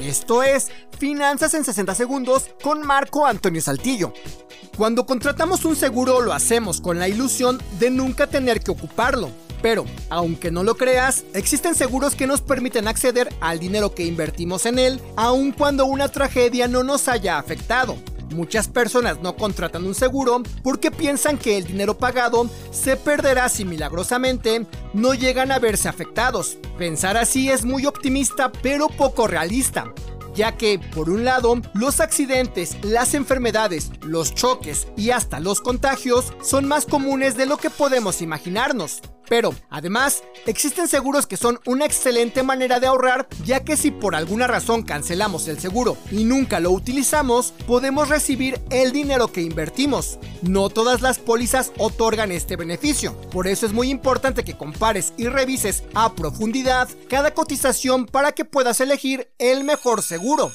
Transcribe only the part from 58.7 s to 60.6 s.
elegir el mejor seguro.